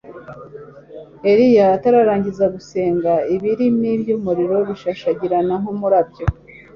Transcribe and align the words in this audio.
Eliya 1.31 1.65
atararangiza 1.75 2.45
gusenga 2.55 3.11
ibirimi 3.35 3.89
byumuriro 4.01 4.57
bishashairana 4.69 5.53
nkumurabyo 5.61 6.25